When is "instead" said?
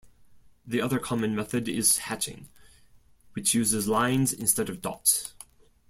4.33-4.67